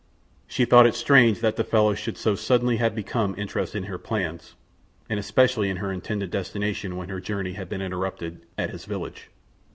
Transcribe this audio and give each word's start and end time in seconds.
She 0.47 0.65
thought 0.65 0.87
it 0.87 0.95
strange 0.95 1.41
that 1.41 1.57
the 1.57 1.63
fellow 1.63 1.93
should 1.93 2.17
so 2.17 2.33
suddenly 2.33 2.77
have 2.77 2.95
become 2.95 3.35
interested 3.37 3.77
in 3.77 3.83
her 3.83 3.99
plans, 3.99 4.55
and 5.07 5.19
especially 5.19 5.69
in 5.69 5.77
her 5.77 5.91
intended 5.91 6.31
destination 6.31 6.97
when 6.97 7.09
her 7.09 7.19
journey 7.21 7.53
had 7.53 7.69
been 7.69 7.83
interrupted 7.83 8.41
at 8.57 8.71
his 8.71 8.85
village. 8.85 9.29